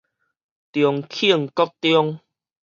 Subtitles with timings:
[0.03, 0.05] 重慶
[1.53, 2.21] 國中